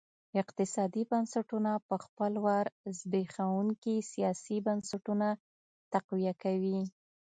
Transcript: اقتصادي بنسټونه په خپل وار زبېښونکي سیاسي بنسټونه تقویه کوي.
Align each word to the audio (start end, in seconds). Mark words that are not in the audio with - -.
اقتصادي 0.41 1.01
بنسټونه 1.11 1.71
په 1.87 1.95
خپل 2.05 2.33
وار 2.45 2.65
زبېښونکي 2.99 3.95
سیاسي 4.11 4.57
بنسټونه 4.67 5.27
تقویه 5.93 6.33
کوي. 6.43 6.79